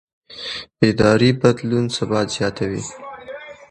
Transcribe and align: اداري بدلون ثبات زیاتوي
اداري 0.87 1.29
بدلون 1.41 1.85
ثبات 1.95 2.27
زیاتوي 2.35 2.83